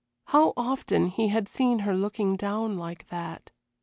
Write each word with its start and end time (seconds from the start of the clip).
How 0.29 0.53
often 0.57 1.09
had 1.09 1.47
he 1.47 1.51
seen 1.51 1.77
her 1.85 1.95
looking 1.95 2.35
down 2.35 2.75
like 2.75 3.09
that. 3.09 3.51